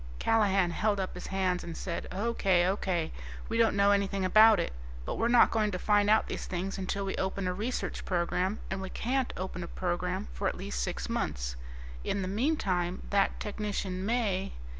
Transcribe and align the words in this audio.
Callahan 0.17 0.71
held 0.71 0.99
up 0.99 1.13
his 1.13 1.27
hands 1.27 1.63
and 1.63 1.77
said, 1.77 2.07
"O.K., 2.11 2.65
O.K., 2.65 3.11
we 3.47 3.59
don't 3.59 3.75
know 3.75 3.91
anything 3.91 4.25
about 4.25 4.59
it. 4.59 4.73
But 5.05 5.19
we're 5.19 5.27
not 5.27 5.51
going 5.51 5.69
to 5.69 5.77
find 5.77 6.09
out 6.09 6.27
these 6.27 6.47
things 6.47 6.79
until 6.79 7.05
we 7.05 7.15
open 7.17 7.45
a 7.47 7.53
research 7.53 8.03
program, 8.03 8.57
and 8.71 8.81
we 8.81 8.89
can't 8.89 9.31
open 9.37 9.61
a 9.63 9.67
program 9.67 10.27
for 10.33 10.47
at 10.47 10.57
least 10.57 10.81
six 10.81 11.07
months. 11.07 11.55
In 12.03 12.23
the 12.23 12.27
meantime 12.27 13.03
that 13.11 13.39
technician 13.39 14.03
may 14.03 14.53